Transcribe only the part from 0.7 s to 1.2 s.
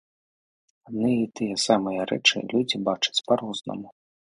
Адны